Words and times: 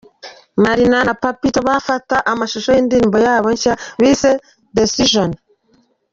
Marina 0.63 0.97
na 1.07 1.13
Papito 1.21 1.59
bafata 1.69 2.15
amashusho 2.31 2.69
y'indirimbo 2.73 3.17
yabo 3.27 3.47
nshya 3.55 3.73
bise 4.01 4.31
'Decision'. 4.73 5.35